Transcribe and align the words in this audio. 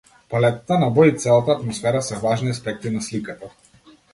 Палетата 0.33 0.77
на 0.83 0.87
бои 0.95 1.11
и 1.11 1.19
целата 1.25 1.51
атмосфера 1.57 2.01
се 2.07 2.19
важни 2.25 2.49
аспекти 2.57 2.95
на 2.97 3.03
сликата. 3.11 3.53